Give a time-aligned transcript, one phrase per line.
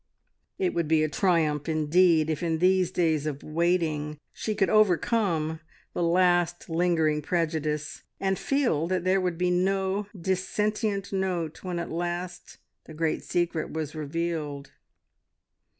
[0.57, 5.59] It would be a triumph, indeed, if in these days of waiting she could overcome
[5.93, 11.91] the last lingering prejudice, and feel that there would be no dissentient note when at
[11.91, 14.71] last the great secret was revealed.